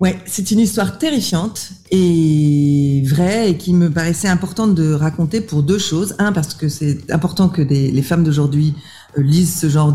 Ouais, 0.00 0.18
c'est 0.26 0.50
une 0.50 0.58
histoire 0.58 0.98
terrifiante 0.98 1.70
et 1.92 3.04
vraie 3.06 3.50
et 3.50 3.56
qui 3.56 3.72
me 3.72 3.88
paraissait 3.88 4.26
importante 4.26 4.74
de 4.74 4.92
raconter 4.92 5.40
pour 5.40 5.62
deux 5.62 5.78
choses. 5.78 6.16
Un, 6.18 6.32
parce 6.32 6.54
que 6.54 6.68
c'est 6.68 7.08
important 7.12 7.48
que 7.48 7.62
les 7.62 8.02
femmes 8.02 8.24
d'aujourd'hui 8.24 8.74
euh, 9.16 9.22
lisent 9.22 9.60
ce 9.60 9.68
genre 9.68 9.94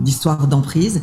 d'histoire 0.00 0.46
d'emprise. 0.46 1.02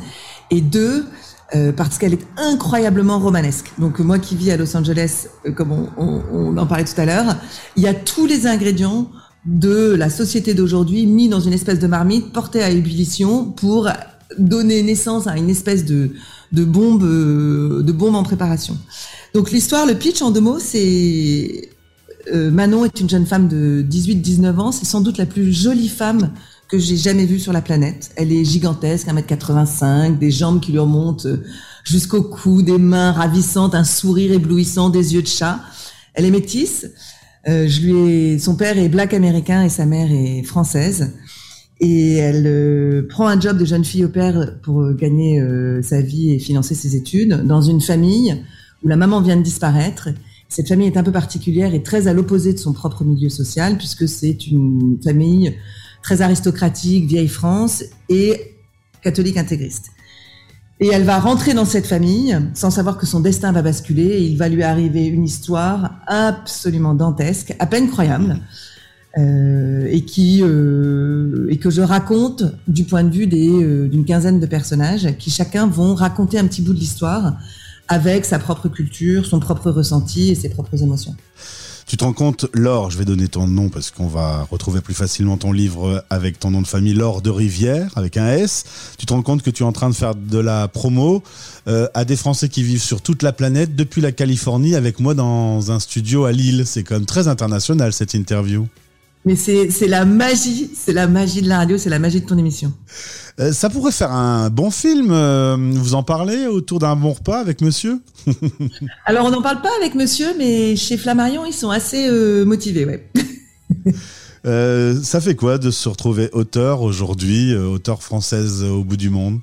Et 0.49 0.61
deux, 0.61 1.05
euh, 1.53 1.71
parce 1.71 1.99
qu'elle 1.99 2.13
est 2.13 2.25
incroyablement 2.37 3.19
romanesque. 3.19 3.71
Donc 3.77 3.99
moi 3.99 4.17
qui 4.17 4.35
vis 4.35 4.49
à 4.49 4.57
Los 4.57 4.75
Angeles, 4.75 5.27
euh, 5.45 5.51
comme 5.51 5.71
on, 5.71 6.23
on, 6.31 6.57
en 6.57 6.65
parlait 6.65 6.85
tout 6.85 6.99
à 6.99 7.05
l'heure, 7.05 7.35
il 7.75 7.83
y 7.83 7.87
a 7.87 7.93
tous 7.93 8.25
les 8.25 8.47
ingrédients 8.47 9.11
de 9.45 9.93
la 9.93 10.09
société 10.09 10.55
d'aujourd'hui 10.55 11.05
mis 11.05 11.29
dans 11.29 11.41
une 11.41 11.53
espèce 11.53 11.77
de 11.77 11.85
marmite 11.85 12.33
portée 12.33 12.63
à 12.63 12.71
ébullition 12.71 13.45
pour 13.45 13.89
donner 14.37 14.81
naissance 14.83 15.27
à 15.27 15.37
une 15.37 15.49
espèce 15.49 15.85
de 15.85 16.11
bombes, 16.53 17.03
euh, 17.03 17.81
de 17.81 17.91
bombes 17.91 18.15
en 18.15 18.23
préparation. 18.23 18.77
Donc 19.33 19.51
l'histoire, 19.51 19.85
le 19.85 19.95
pitch 19.95 20.21
en 20.21 20.31
deux 20.31 20.41
mots, 20.41 20.59
c'est 20.59 21.69
euh, 22.33 22.51
Manon 22.51 22.85
est 22.85 22.99
une 22.99 23.09
jeune 23.09 23.25
femme 23.25 23.47
de 23.47 23.85
18-19 23.89 24.57
ans. 24.59 24.71
C'est 24.71 24.85
sans 24.85 25.01
doute 25.01 25.17
la 25.17 25.25
plus 25.25 25.51
jolie 25.51 25.89
femme 25.89 26.31
que 26.69 26.79
j'ai 26.79 26.97
jamais 26.97 27.25
vue 27.25 27.39
sur 27.39 27.53
la 27.53 27.61
planète. 27.61 28.11
Elle 28.15 28.31
est 28.31 28.45
gigantesque, 28.45 29.07
1m85, 29.07 30.17
des 30.17 30.31
jambes 30.31 30.59
qui 30.59 30.71
lui 30.71 30.79
remontent 30.79 31.27
euh, 31.27 31.43
jusqu'au 31.83 32.21
cou, 32.21 32.61
des 32.61 32.77
mains 32.77 33.11
ravissantes, 33.11 33.75
un 33.75 33.83
sourire 33.83 34.31
éblouissant, 34.31 34.89
des 34.89 35.13
yeux 35.13 35.21
de 35.21 35.27
chat. 35.27 35.59
Elle 36.13 36.25
est 36.25 36.31
métisse. 36.31 36.87
son 37.45 38.55
père 38.55 38.77
est 38.77 38.89
black 38.89 39.13
américain 39.13 39.63
et 39.63 39.69
sa 39.69 39.85
mère 39.85 40.11
est 40.11 40.43
française 40.43 41.11
et 41.83 42.15
elle 42.15 42.47
euh, 42.47 43.05
prend 43.09 43.27
un 43.27 43.37
job 43.37 43.57
de 43.57 43.65
jeune 43.65 43.83
fille 43.83 44.05
au 44.05 44.09
père 44.09 44.55
pour 44.61 44.81
euh, 44.81 44.93
gagner 44.93 45.41
euh, 45.41 45.81
sa 45.81 45.99
vie 45.99 46.31
et 46.31 46.39
financer 46.39 46.75
ses 46.75 46.95
études 46.95 47.43
dans 47.45 47.61
une 47.61 47.81
famille 47.81 48.41
où 48.83 48.87
la 48.87 48.95
maman 48.95 49.19
vient 49.19 49.35
de 49.35 49.41
disparaître. 49.41 50.07
Cette 50.47 50.69
famille 50.69 50.87
est 50.87 50.95
un 50.95 51.03
peu 51.03 51.11
particulière 51.11 51.73
et 51.73 51.83
très 51.83 52.07
à 52.07 52.13
l'opposé 52.13 52.53
de 52.53 52.57
son 52.57 52.71
propre 52.71 53.03
milieu 53.03 53.27
social 53.27 53.77
puisque 53.77 54.07
c'est 54.07 54.47
une 54.47 54.97
famille 55.03 55.57
très 56.01 56.21
aristocratique, 56.21 57.05
vieille 57.05 57.27
France 57.27 57.83
et 58.07 58.55
catholique 59.01 59.35
intégriste. 59.35 59.87
Et 60.79 60.87
elle 60.87 61.03
va 61.03 61.19
rentrer 61.19 61.53
dans 61.53 61.65
cette 61.65 61.85
famille 61.85 62.37
sans 62.53 62.71
savoir 62.71 62.97
que 62.97 63.05
son 63.05 63.19
destin 63.19 63.51
va 63.51 63.61
basculer 63.61 64.05
et 64.05 64.21
il 64.21 64.37
va 64.37 64.47
lui 64.47 64.63
arriver 64.63 65.05
une 65.05 65.25
histoire 65.25 65.95
absolument 66.07 66.93
dantesque, 66.93 67.53
à 67.59 67.65
peine 67.65 67.89
croyable. 67.89 68.39
Euh, 69.19 69.85
et 69.91 70.05
qui 70.05 70.41
euh, 70.41 71.45
et 71.47 71.57
que 71.57 71.69
je 71.69 71.81
raconte 71.81 72.45
du 72.67 72.83
point 72.83 73.03
de 73.03 73.11
vue 73.11 73.29
euh, 73.31 73.87
d'une 73.87 74.05
quinzaine 74.05 74.39
de 74.39 74.45
personnages 74.47 75.07
qui 75.19 75.29
chacun 75.29 75.67
vont 75.67 75.93
raconter 75.93 76.39
un 76.39 76.47
petit 76.47 76.63
bout 76.63 76.73
de 76.73 76.79
l'histoire 76.79 77.35
avec 77.87 78.25
sa 78.25 78.39
propre 78.39 78.69
culture, 78.69 79.27
son 79.27 79.39
propre 79.39 79.69
ressenti 79.69 80.31
et 80.31 80.35
ses 80.35 80.49
propres 80.49 80.81
émotions. 80.81 81.15
Tu 81.85 81.95
te 81.95 82.03
rends 82.03 82.13
compte, 82.13 82.47
Laure, 82.55 82.89
je 82.89 82.97
vais 82.97 83.05
donner 83.05 83.27
ton 83.27 83.45
nom 83.45 83.69
parce 83.69 83.91
qu'on 83.91 84.07
va 84.07 84.47
retrouver 84.49 84.81
plus 84.81 84.95
facilement 84.95 85.37
ton 85.37 85.51
livre 85.51 86.03
avec 86.09 86.39
ton 86.39 86.49
nom 86.49 86.63
de 86.63 86.67
famille, 86.67 86.95
Laure 86.95 87.21
de 87.21 87.29
Rivière, 87.29 87.91
avec 87.95 88.17
un 88.17 88.31
S. 88.31 88.63
Tu 88.97 89.05
te 89.05 89.13
rends 89.13 89.21
compte 89.21 89.43
que 89.43 89.51
tu 89.51 89.61
es 89.61 89.65
en 89.65 89.73
train 89.73 89.89
de 89.89 89.95
faire 89.95 90.15
de 90.15 90.39
la 90.39 90.67
promo 90.67 91.21
à 91.67 92.05
des 92.05 92.15
Français 92.15 92.49
qui 92.49 92.63
vivent 92.63 92.81
sur 92.81 93.01
toute 93.01 93.21
la 93.21 93.33
planète, 93.33 93.75
depuis 93.75 94.01
la 94.01 94.11
Californie, 94.11 94.73
avec 94.75 94.99
moi 94.99 95.13
dans 95.13 95.71
un 95.71 95.79
studio 95.79 96.23
à 96.23 96.31
Lille. 96.31 96.63
C'est 96.65 96.83
quand 96.83 96.95
même 96.95 97.05
très 97.05 97.27
international 97.27 97.93
cette 97.93 98.15
interview. 98.15 98.65
Mais 99.25 99.35
c'est 99.35 99.87
la 99.87 100.03
magie, 100.05 100.69
c'est 100.75 100.91
la 100.91 101.07
magie 101.07 101.41
de 101.41 101.47
la 101.47 101.59
radio, 101.59 101.77
c'est 101.77 101.89
la 101.89 101.99
magie 101.99 102.21
de 102.21 102.25
ton 102.25 102.37
émission. 102.37 102.73
Euh, 103.39 103.53
ça 103.53 103.69
pourrait 103.69 103.91
faire 103.93 104.11
un 104.11 104.49
bon 104.49 104.69
film. 104.69 105.11
euh, 105.11 105.55
vous 105.57 105.95
en 105.95 106.03
parlez 106.03 106.45
autour 106.45 106.79
d'un 106.79 106.95
bon 106.95 107.13
repas 107.13 107.39
avec 107.39 107.61
monsieur 107.61 108.01
Alors 109.05 109.25
on 109.25 109.31
n'en 109.31 109.41
parle 109.41 109.61
pas 109.61 109.71
avec 109.79 109.95
monsieur, 109.95 110.27
mais 110.37 110.75
chez 110.75 110.97
Flammarion, 110.97 111.45
ils 111.45 111.53
sont 111.53 111.69
assez 111.69 112.07
euh, 112.09 112.45
motivés, 112.45 112.85
ouais. 112.85 113.09
Ça 114.45 115.21
fait 115.21 115.35
quoi 115.35 115.57
de 115.57 115.71
se 115.71 115.87
retrouver 115.87 116.29
auteur 116.33 116.81
aujourd'hui, 116.81 117.55
auteur 117.55 118.03
française 118.03 118.61
au 118.61 118.83
bout 118.83 118.97
du 118.97 119.09
monde? 119.09 119.39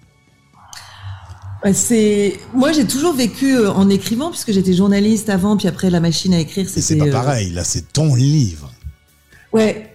C'est 1.75 2.39
moi 2.55 2.73
j'ai 2.73 2.87
toujours 2.87 3.13
vécu 3.13 3.59
en 3.67 3.91
écrivant 3.91 4.31
puisque 4.31 4.51
j'étais 4.53 4.73
journaliste 4.73 5.29
avant 5.29 5.59
puis 5.59 5.69
après 5.69 5.91
la 5.91 6.01
machine 6.01 6.33
à 6.33 6.41
écrire 6.41 6.67
C'est 6.69 6.81
c'était 6.81 7.01
pas 7.01 7.07
euh, 7.09 7.13
pareil, 7.13 7.51
là 7.51 7.65
c'est 7.65 7.93
ton 7.93 8.15
livre. 8.15 8.73
Ouais. 9.53 9.87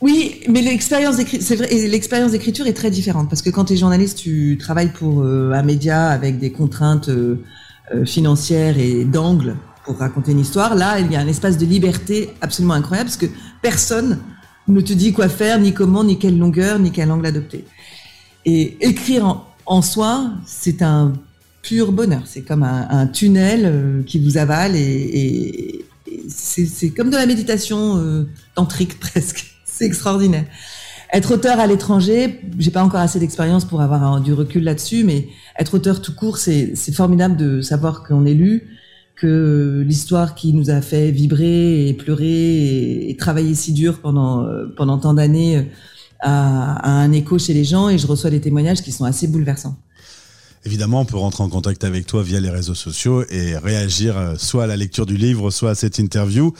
Oui, 0.00 0.40
mais 0.48 0.62
l'expérience 0.62 1.16
d'écriture, 1.16 1.56
l'expérience 1.58 2.30
d'écriture 2.30 2.66
est 2.68 2.72
très 2.72 2.90
différente 2.90 3.28
parce 3.28 3.42
que 3.42 3.50
quand 3.50 3.64
tu 3.64 3.72
es 3.72 3.76
journaliste, 3.76 4.18
tu 4.18 4.56
travailles 4.58 4.92
pour 4.92 5.22
euh, 5.22 5.50
un 5.52 5.62
média 5.64 6.08
avec 6.08 6.38
des 6.38 6.52
contraintes 6.52 7.08
euh, 7.08 7.42
euh, 7.94 8.04
financières 8.04 8.78
et 8.78 9.04
d'angle 9.04 9.56
pour 9.84 9.98
raconter 9.98 10.32
une 10.32 10.38
histoire. 10.38 10.76
Là, 10.76 11.00
il 11.00 11.10
y 11.10 11.16
a 11.16 11.20
un 11.20 11.26
espace 11.26 11.58
de 11.58 11.66
liberté 11.66 12.30
absolument 12.40 12.74
incroyable 12.74 13.08
parce 13.08 13.16
que 13.16 13.26
personne 13.60 14.20
ne 14.68 14.80
te 14.80 14.92
dit 14.92 15.12
quoi 15.12 15.28
faire, 15.28 15.58
ni 15.58 15.72
comment, 15.72 16.04
ni 16.04 16.16
quelle 16.16 16.38
longueur, 16.38 16.78
ni 16.78 16.92
quel 16.92 17.10
angle 17.10 17.26
adopter. 17.26 17.64
Et 18.44 18.76
écrire 18.80 19.46
en, 19.66 19.82
soi, 19.82 20.30
c'est 20.46 20.80
un 20.80 21.14
pur 21.62 21.90
bonheur. 21.90 22.22
C'est 22.24 22.42
comme 22.42 22.62
un, 22.62 22.86
un 22.88 23.06
tunnel 23.08 24.04
qui 24.06 24.20
vous 24.20 24.36
avale 24.36 24.76
et 24.76 25.84
c'est 26.28 26.90
comme 26.90 27.10
de 27.10 27.16
la 27.16 27.26
méditation 27.26 27.96
euh, 27.98 28.28
tantrique 28.54 29.00
presque. 29.00 29.54
C'est 29.64 29.86
extraordinaire. 29.86 30.44
Être 31.12 31.34
auteur 31.34 31.58
à 31.58 31.66
l'étranger, 31.66 32.40
j'ai 32.58 32.70
pas 32.70 32.82
encore 32.82 33.00
assez 33.00 33.18
d'expérience 33.18 33.64
pour 33.64 33.80
avoir 33.80 34.20
du 34.20 34.34
recul 34.34 34.62
là-dessus, 34.62 35.04
mais 35.04 35.28
être 35.58 35.74
auteur 35.74 36.02
tout 36.02 36.14
court, 36.14 36.36
c'est 36.36 36.74
formidable 36.92 37.36
de 37.36 37.62
savoir 37.62 38.02
qu'on 38.02 38.26
est 38.26 38.34
lu, 38.34 38.76
que 39.16 39.82
l'histoire 39.86 40.34
qui 40.34 40.52
nous 40.52 40.68
a 40.68 40.82
fait 40.82 41.10
vibrer 41.10 41.88
et 41.88 41.94
pleurer 41.94 43.08
et, 43.08 43.16
travailler 43.16 43.54
si 43.54 43.72
dur 43.72 44.00
pendant 44.00 44.44
euh, 44.44 44.66
tant 44.76 45.14
d'années 45.14 45.56
euh, 45.56 45.62
a 46.20 46.90
un 46.90 47.12
écho 47.12 47.38
chez 47.38 47.54
les 47.54 47.64
gens 47.64 47.88
et 47.88 47.96
je 47.96 48.06
reçois 48.06 48.28
des 48.28 48.40
témoignages 48.40 48.82
qui 48.82 48.92
sont 48.92 49.04
assez 49.04 49.28
bouleversants. 49.28 49.76
Évidemment, 50.68 51.00
on 51.00 51.06
peut 51.06 51.16
rentrer 51.16 51.42
en 51.42 51.48
contact 51.48 51.82
avec 51.82 52.04
toi 52.04 52.22
via 52.22 52.40
les 52.40 52.50
réseaux 52.50 52.74
sociaux 52.74 53.24
et 53.30 53.56
réagir 53.56 54.18
euh, 54.18 54.34
soit 54.36 54.64
à 54.64 54.66
la 54.66 54.76
lecture 54.76 55.06
du 55.06 55.16
livre, 55.16 55.50
soit 55.50 55.70
à 55.70 55.74
cette 55.74 55.98
interview. 55.98 56.52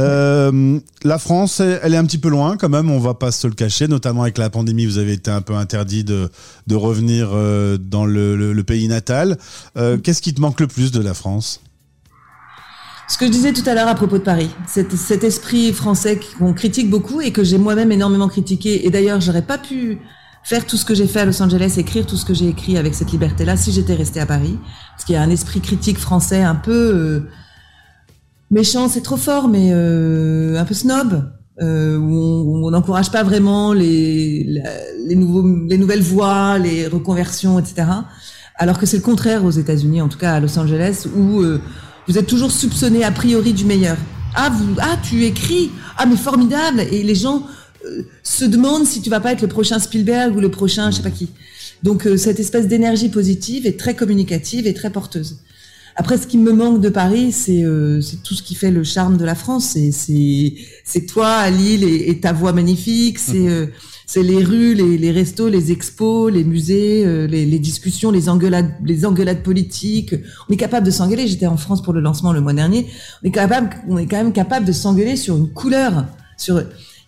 Euh, 0.00 0.80
la 1.04 1.18
France, 1.18 1.60
elle 1.60 1.94
est 1.94 1.96
un 1.96 2.04
petit 2.04 2.18
peu 2.18 2.28
loin 2.28 2.56
quand 2.56 2.68
même, 2.68 2.90
on 2.90 2.98
va 2.98 3.14
pas 3.14 3.30
se 3.30 3.46
le 3.46 3.54
cacher, 3.54 3.86
notamment 3.86 4.22
avec 4.22 4.36
la 4.36 4.50
pandémie, 4.50 4.84
vous 4.84 4.98
avez 4.98 5.12
été 5.12 5.30
un 5.30 5.42
peu 5.42 5.54
interdit 5.54 6.02
de, 6.02 6.28
de 6.66 6.74
revenir 6.74 7.28
euh, 7.32 7.78
dans 7.78 8.04
le, 8.04 8.34
le- 8.52 8.64
pays 8.64 8.88
natal. 8.88 9.38
Qu'est-ce 9.76 10.22
qui 10.22 10.34
te 10.34 10.40
manque 10.40 10.58
le 10.58 10.66
plus 10.66 10.90
de 10.90 11.00
la 11.00 11.14
France? 11.14 11.60
Ce 13.08 13.16
que 13.16 13.26
je 13.26 13.30
disais 13.30 13.52
tout 13.52 13.68
à 13.68 13.74
l'heure 13.74 13.88
à 13.88 13.94
propos 13.94 14.18
de 14.18 14.24
Paris, 14.24 14.50
cet, 14.66 14.96
cet 14.96 15.22
esprit 15.22 15.72
français 15.72 16.18
qu'on 16.38 16.52
critique 16.52 16.90
beaucoup 16.90 17.20
et 17.20 17.30
que 17.30 17.44
j'ai 17.44 17.58
moi-même 17.58 17.92
énormément 17.92 18.28
critiqué. 18.28 18.86
Et 18.86 18.90
d'ailleurs, 18.90 19.20
j'aurais 19.20 19.42
pas 19.42 19.58
pu 19.58 19.98
faire 20.44 20.66
tout 20.66 20.76
ce 20.76 20.84
que 20.84 20.94
j'ai 20.94 21.06
fait 21.06 21.20
à 21.20 21.24
Los 21.24 21.40
Angeles, 21.42 21.74
écrire 21.76 22.04
tout 22.06 22.16
ce 22.16 22.24
que 22.24 22.34
j'ai 22.34 22.48
écrit 22.48 22.76
avec 22.76 22.94
cette 22.94 23.12
liberté-là 23.12 23.56
si 23.56 23.72
j'étais 23.72 23.94
restée 23.94 24.20
à 24.20 24.26
Paris. 24.26 24.58
Parce 24.94 25.04
qu'il 25.04 25.14
y 25.14 25.18
a 25.18 25.22
un 25.22 25.30
esprit 25.30 25.60
critique 25.60 25.98
français 25.98 26.42
un 26.42 26.54
peu 26.56 26.72
euh, 26.72 27.20
méchant, 28.50 28.88
c'est 28.88 29.02
trop 29.02 29.16
fort, 29.16 29.48
mais 29.48 29.70
euh, 29.72 30.58
un 30.60 30.64
peu 30.64 30.74
snob. 30.74 31.30
Euh, 31.60 31.98
où 31.98 32.66
on- 32.66 32.70
n'encourage 32.70 33.10
pas 33.10 33.22
vraiment 33.22 33.74
les, 33.74 34.42
les, 35.06 35.14
nouveaux, 35.14 35.46
les 35.68 35.76
nouvelles 35.76 36.02
voies, 36.02 36.58
les 36.58 36.86
reconversions, 36.86 37.58
etc. 37.58 37.84
Alors 38.56 38.78
que 38.78 38.86
c'est 38.86 38.96
le 38.96 39.02
contraire 39.02 39.44
aux 39.44 39.50
États-Unis, 39.50 40.00
en 40.00 40.08
tout 40.08 40.16
cas 40.18 40.32
à 40.32 40.40
Los 40.40 40.58
Angeles, 40.58 41.06
où 41.14 41.40
euh, 41.42 41.60
vous 42.08 42.16
êtes 42.16 42.26
toujours 42.26 42.50
soupçonné 42.50 43.04
a 43.04 43.10
priori 43.12 43.52
du 43.52 43.66
meilleur. 43.66 43.98
Ah, 44.34 44.48
vous, 44.50 44.74
ah, 44.80 44.96
tu 45.02 45.24
écris, 45.24 45.70
ah 45.98 46.06
mais 46.06 46.16
formidable, 46.16 46.80
et 46.90 47.02
les 47.02 47.14
gens 47.14 47.42
se 48.22 48.44
demandent 48.44 48.86
si 48.86 49.00
tu 49.00 49.10
vas 49.10 49.20
pas 49.20 49.32
être 49.32 49.42
le 49.42 49.48
prochain 49.48 49.78
Spielberg 49.78 50.36
ou 50.36 50.40
le 50.40 50.50
prochain, 50.50 50.90
je 50.90 50.96
sais 50.96 51.02
pas 51.02 51.10
qui. 51.10 51.28
Donc 51.82 52.06
euh, 52.06 52.16
cette 52.16 52.40
espèce 52.40 52.68
d'énergie 52.68 53.08
positive 53.08 53.66
est 53.66 53.78
très 53.78 53.94
communicative 53.94 54.66
et 54.66 54.74
très 54.74 54.90
porteuse. 54.90 55.38
Après, 55.94 56.16
ce 56.16 56.26
qui 56.26 56.38
me 56.38 56.52
manque 56.52 56.80
de 56.80 56.88
Paris, 56.88 57.32
c'est 57.32 57.64
euh, 57.64 58.00
c'est 58.00 58.22
tout 58.22 58.34
ce 58.34 58.42
qui 58.42 58.54
fait 58.54 58.70
le 58.70 58.82
charme 58.82 59.18
de 59.18 59.24
la 59.24 59.34
France. 59.34 59.70
C'est 59.74 59.92
c'est 59.92 60.54
c'est 60.84 61.06
toi 61.06 61.28
à 61.28 61.50
Lille 61.50 61.84
et, 61.84 62.08
et 62.08 62.18
ta 62.20 62.32
voix 62.32 62.52
magnifique. 62.52 63.18
C'est 63.18 63.48
euh, 63.48 63.66
c'est 64.06 64.22
les 64.22 64.42
rues, 64.42 64.74
les, 64.74 64.98
les 64.98 65.10
restos, 65.10 65.48
les 65.48 65.70
expos, 65.70 66.32
les 66.32 66.44
musées, 66.44 67.04
euh, 67.04 67.26
les, 67.26 67.46
les 67.46 67.58
discussions, 67.58 68.10
les 68.10 68.28
engueulades, 68.28 68.72
les 68.84 69.04
engueulades 69.04 69.42
politiques. 69.42 70.14
On 70.48 70.52
est 70.52 70.56
capable 70.56 70.86
de 70.86 70.90
s'engueuler. 70.90 71.26
J'étais 71.26 71.46
en 71.46 71.56
France 71.56 71.82
pour 71.82 71.92
le 71.92 72.00
lancement 72.00 72.32
le 72.32 72.40
mois 72.40 72.52
dernier. 72.52 72.86
On 73.22 73.28
est 73.28 73.32
capable, 73.32 73.70
on 73.88 73.98
est 73.98 74.06
quand 74.06 74.18
même 74.18 74.32
capable 74.32 74.66
de 74.66 74.72
s'engueuler 74.72 75.16
sur 75.16 75.36
une 75.36 75.48
couleur. 75.50 76.06
Sur 76.38 76.62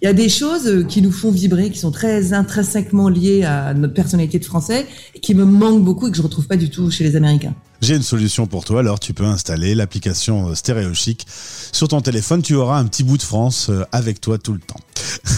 il 0.05 0.07
y 0.07 0.11
a 0.11 0.13
des 0.13 0.29
choses 0.29 0.67
euh, 0.67 0.83
qui 0.83 1.01
nous 1.01 1.11
font 1.11 1.31
vibrer, 1.31 1.71
qui 1.71 1.79
sont 1.79 1.91
très 1.91 2.35
intrinsèquement 2.35 3.09
liées 3.09 3.43
à 3.43 3.73
notre 3.73 3.95
personnalité 3.95 4.39
de 4.39 4.45
français 4.45 4.87
et 5.15 5.19
qui 5.19 5.35
me 5.35 5.47
manquent 5.47 5.83
beaucoup 5.83 6.09
et 6.09 6.11
que 6.11 6.17
je 6.19 6.21
retrouve 6.21 6.47
pas 6.47 6.59
du 6.59 6.69
tout 6.69 6.91
chez 6.91 7.05
les 7.05 7.17
Américains. 7.17 7.55
J'ai 7.81 7.97
une 7.97 8.03
solution 8.03 8.47
pour 8.47 8.67
toi, 8.67 8.81
alors 8.81 9.01
tu 9.01 9.15
peux 9.15 9.25
installer 9.25 9.75
l'application 9.75 10.51
euh, 10.51 10.55
Stéréo 10.55 10.93
Chic. 10.93 11.27
Sur 11.73 11.89
ton 11.89 12.03
téléphone, 12.03 12.43
tu 12.43 12.55
auras 12.55 12.79
un 12.79 12.85
petit 12.85 13.03
bout 13.03 13.17
de 13.17 13.23
France 13.23 13.71
euh, 13.71 13.87
avec 13.93 14.21
toi 14.21 14.37
tout 14.37 14.53
le 14.53 14.59
temps. 14.59 14.79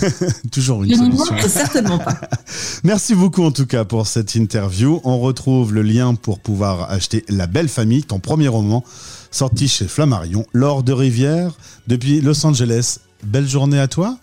Toujours 0.51 0.83
une 0.83 0.97
solution. 0.97 1.35
manque 1.37 1.49
certainement 1.49 1.99
pas. 1.99 2.21
Merci 2.83 3.15
beaucoup 3.15 3.45
en 3.45 3.53
tout 3.53 3.67
cas 3.67 3.85
pour 3.85 4.09
cette 4.09 4.35
interview. 4.35 5.01
On 5.05 5.21
retrouve 5.21 5.75
le 5.75 5.83
lien 5.83 6.17
pour 6.17 6.41
pouvoir 6.41 6.91
acheter 6.91 7.25
La 7.29 7.47
Belle 7.47 7.69
Famille, 7.69 8.03
ton 8.03 8.19
premier 8.19 8.49
roman, 8.49 8.83
sorti 9.31 9.69
chez 9.69 9.87
Flammarion, 9.87 10.45
L'Or 10.53 10.83
de 10.83 10.93
Rivière, 10.93 11.53
depuis 11.87 12.21
Los 12.21 12.45
Angeles. 12.45 12.99
Belle 13.23 13.49
journée 13.49 13.79
à 13.79 13.87
toi, 13.87 14.19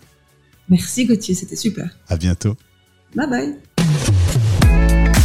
Merci 0.68 1.04
Gauthier, 1.06 1.34
c'était 1.34 1.56
super. 1.56 1.88
à 2.08 2.16
bientôt. 2.16 2.56
Bye 3.14 3.28
bye. 3.28 3.54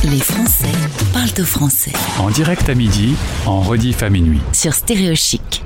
Les 0.03 0.19
Français 0.19 0.72
parlent 1.13 1.29
au 1.41 1.43
français 1.46 1.91
En 2.19 2.29
direct 2.29 2.69
à 2.69 2.75
midi, 2.75 3.15
en 3.46 3.62
rediff 3.62 4.01
à 4.03 4.10
minuit. 4.10 4.39
sur 4.53 4.74
Stéréo 4.74 5.13
Chic. 5.15 5.58